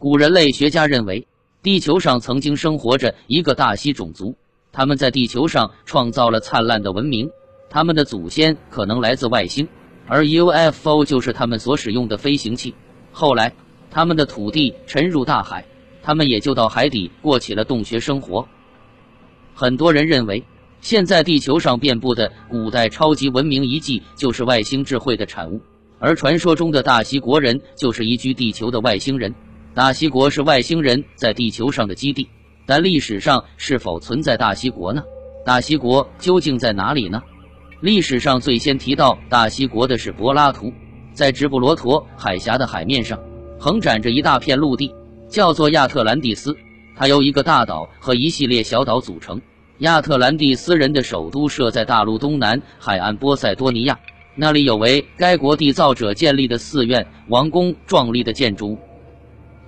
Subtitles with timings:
[0.00, 1.28] 古人类学家认为，
[1.62, 4.34] 地球上曾经生活着一个大西种族，
[4.72, 7.30] 他们在地球上创造了灿烂的文明，
[7.68, 9.68] 他们的祖先可能来自外星，
[10.06, 12.74] 而 UFO 就是他们所使用的飞行器。
[13.12, 13.52] 后来，
[13.90, 15.66] 他们的土地沉入大海，
[16.02, 18.48] 他们也就到海底过起了洞穴生活。
[19.54, 20.42] 很多人认为。
[20.80, 25.60] 现在地球上遍布的古代超级文明遗迹，就是外星智慧的产物。
[25.98, 29.34] 而传说中的大西国人，就是移居地球的外星人。
[29.72, 32.28] 大西国是外星人在地球上的基地，
[32.66, 35.00] 但历史上是否存在大西国呢？
[35.44, 37.22] 大西国究竟在哪里呢？
[37.80, 40.72] 历史上最先提到大西国的是柏拉图，
[41.12, 43.16] 在直布罗陀海峡的海面上，
[43.60, 44.92] 横展着一大片陆地，
[45.28, 46.52] 叫做亚特兰蒂斯，
[46.96, 49.40] 它由一个大岛和一系列小岛组成。
[49.78, 53.96] 亚特兰蒂斯人的首都设在大陆东南海岸波塞多尼亚，
[54.34, 58.78] 那里有为该国缔造者建立的寺院、王宫、壮丽的建筑物。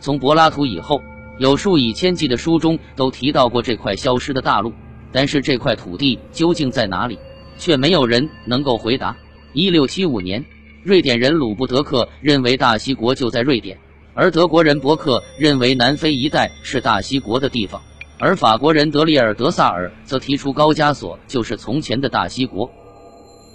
[0.00, 1.02] 从柏拉图以后，
[1.38, 4.72] 有数以千计的书中都提到过这块消失的大陆，
[5.12, 7.18] 但是这块土地究竟在哪里，
[7.58, 9.16] 却没有人能够回答。
[9.52, 10.44] 一六七五年，
[10.82, 13.78] 瑞典人鲁布德克认为大西国就在瑞典，
[14.14, 17.80] 而德国人伯克认为南非一带是大西国的地方。
[18.18, 22.70] 而法国人德里尔·德萨尔则提出高加索就是从前的大西国。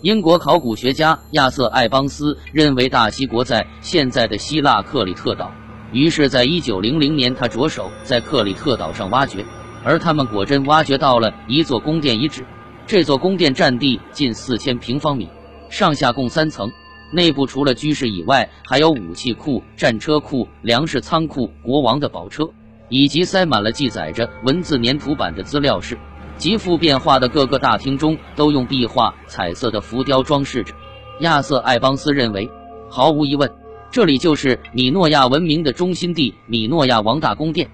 [0.01, 5.51] 英国考古学家亚瑟·艾邦斯认为大西国在现在的希腊克里特岛，
[5.95, 9.45] 于是，在一九零零年，他着手在克里特岛上挖掘，
[9.81, 12.43] 而他们果真挖掘到了一座宫殿遗址。
[12.85, 15.29] 这座宫殿占地近四千平方米，
[15.69, 16.69] 上下共三层，
[17.13, 22.43] 内部除了居室以外，还有武器库、战车库、粮食仓库、国王的宝车。
[22.89, 25.97] 以及塞满了记载着文字粘土板的资料室，
[26.37, 30.73] 极富变化的各个大厅中都用壁画、彩色的浮雕装饰着。
[31.21, 32.51] 亚瑟·艾邦斯认为，
[32.89, 33.49] 毫无疑问，
[33.95, 37.69] 这里就是米诺亚文明的中心地——米诺亚王大宫殿。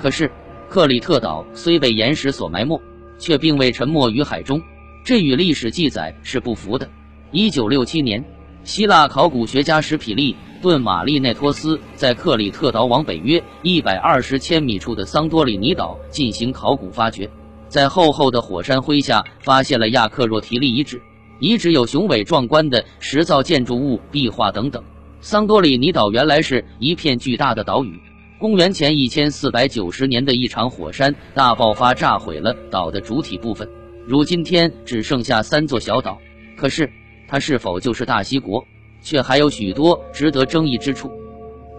[0.00, 0.28] 可是，
[0.68, 2.82] 克里特岛虽被岩石所埋没，
[3.16, 4.60] 却并未沉没于海中，
[5.04, 6.90] 这与历史记载是不符的。
[7.30, 8.24] 一九六七年，
[8.64, 10.34] 希腊考古学家史匹利。
[10.60, 17.30] 顿马利内托斯在克里特岛往北约一百二十千米处的桑多里尼岛进行考古发掘，
[17.68, 21.00] 在厚厚的火山灰下发现了亚克若提利遗址，
[21.38, 24.82] 遗址有雄伟壮观的石造建筑物、壁画等等。
[25.26, 27.98] 桑多里尼岛原来是一片巨大的岛屿，
[28.38, 33.68] 公元前一千四百九十年的一场火山大爆发炸毁了岛的主体部分，
[34.06, 36.16] 如今天只剩下三座小岛。
[36.56, 36.88] 可是，
[37.26, 38.64] 它是否就是大西国？
[39.02, 41.10] 却还有许多值得争议之处。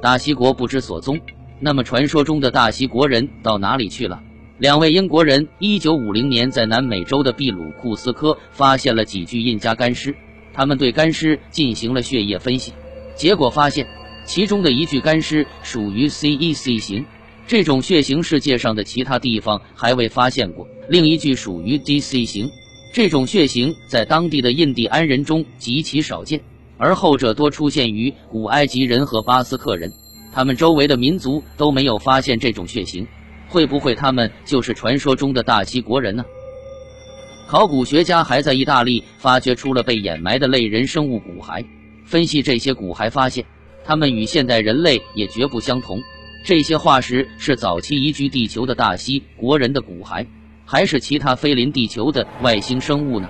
[0.01, 1.17] 大西国不知所踪，
[1.61, 4.21] 那么传说中的大西国人到哪里去了？
[4.57, 10.13] 两位英国人一九五零年在南美洲的秘鲁库斯科发现了几具印加干尸，
[10.53, 12.73] 他们对干尸进行了血液分析，
[13.17, 13.87] 结果发现
[14.25, 17.05] 其中的一具干尸属于 CEC 型，
[17.47, 22.51] 这种血型世界上的其他地方还未发现过；另一具属于 DC 型，
[22.93, 26.39] 这种血型在当地的印第安人中极其少见。
[26.77, 29.91] 而后者多出现于古埃及人和巴斯克人，
[30.31, 33.07] 他们周围的民族都没有发现这种血型，
[33.49, 36.23] 会不会他们就是传说中的大西国人呢？
[37.47, 41.65] 考古学家还在意大利发掘出了被掩埋的类人生物骨骸，
[42.07, 43.45] 分析这些骨骸发现，
[43.83, 46.01] 他们与现代人类也绝不相同。
[46.45, 50.25] 这些化石是早期移居地球的大西国人的骨骸，
[50.63, 53.29] 还是其他飞临地球的外星生物呢？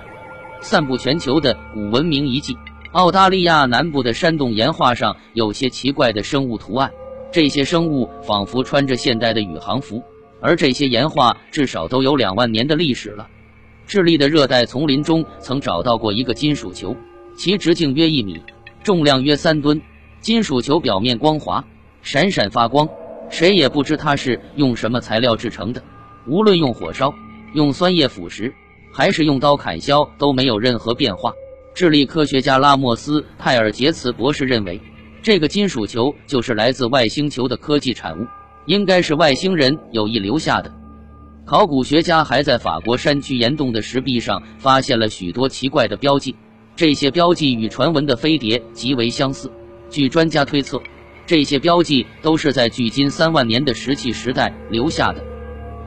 [0.62, 2.56] 散布全球的古文明遗迹。
[2.92, 6.92] 澳大利亚南部的山洞岩画上有些奇怪的生物图案，
[7.32, 10.04] 这些生物仿佛穿着现代的宇航服，
[10.40, 13.28] 而这些岩画至少都有两万年的历史了。
[13.88, 16.96] 智利的热带丛林中曾找到过一个金属球，
[17.36, 18.40] 其直径约一米，
[18.88, 19.82] 重量约三吨。
[20.22, 21.62] 金属球表面光滑，
[22.02, 22.88] 闪闪发光，
[23.30, 25.84] 谁也不知它是用什么材料制成的。
[26.26, 27.14] 无论用火烧、
[27.54, 28.50] 用酸液腐蚀，
[28.94, 31.34] 还是用刀砍削，都没有任何变化。
[31.74, 34.80] 智利科学家拉莫斯·泰尔杰茨博士认为，
[35.22, 38.26] 这个金属球就是来自外星球的科技产物，
[38.68, 40.74] 应该是外星人有意留下的。
[41.44, 46.34] 考古学家还在法国山区岩洞的石壁上发现了许多奇怪的标记，
[46.78, 49.52] 这些标记与传闻的飞碟极为相似。
[49.90, 50.80] 据专家推测，
[51.26, 55.24] 这些标记都是在距今三万年的石器时代留下的。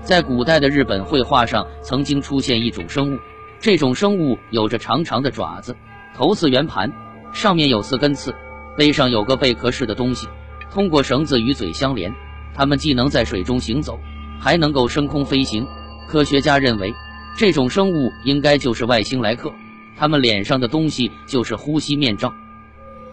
[0.02, 3.18] 在古代的日本绘画上，曾经出现一种生物。
[3.60, 5.76] 这种生物有着长长的爪子，
[6.16, 6.92] 头似圆盘，
[7.32, 8.34] 上面有四根刺，
[8.76, 10.26] 背上有个贝壳似的东西，
[10.72, 12.12] 通过绳子与嘴相连。
[12.52, 13.96] 它们既能在水中行走，
[14.40, 15.64] 还能够升空飞行。
[16.08, 16.92] 科学家认为，
[17.36, 19.52] 这种生物应该就是外星来客。
[20.00, 22.32] 他们脸上的东西就是呼吸面罩，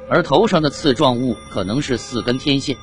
[0.10, 2.78] 而头上的刺状物可能是四根天线。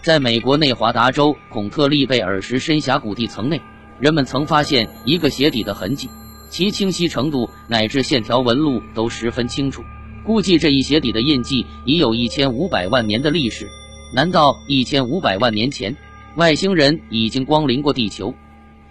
[0.00, 3.60] 在美国内华达州孔特利贝尔什深峡谷地层内，
[3.98, 6.08] 人们曾发现一个鞋底的痕迹，
[6.50, 9.82] 其清晰程度乃至线条纹路都十分清楚。
[10.24, 13.68] 估计这一鞋底的印记已有一千五百万年的历史。
[14.14, 15.96] 难道一千五百万年前，
[16.36, 18.32] 外星人已经光临过地球？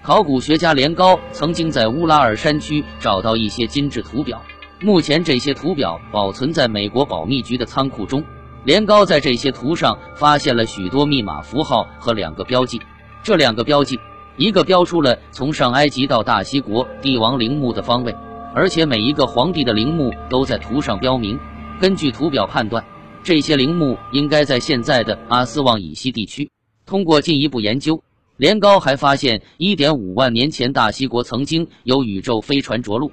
[0.03, 4.41] 考古学家连高曾经在乌拉尔山区找到一些金质图表，
[4.79, 8.23] 目前这些图表保存在美国保密局的仓库中。
[8.63, 12.81] 连高在这些图上发现了许多密码符号和两个标记，
[13.21, 13.99] 这两个标记，
[14.37, 18.15] 一个标出了从上埃及到大西国帝王陵墓的方位。
[18.55, 21.39] 而且每一个皇帝的陵墓都在图上标明。
[21.79, 22.83] 根据图表判断，
[23.23, 26.49] 这些陵墓应该在现在的阿斯旺以西地区。
[26.87, 28.03] 通过进一步研究，
[28.37, 33.11] 连高还发现1.5万年前大西国曾经有宇宙飞船着陆。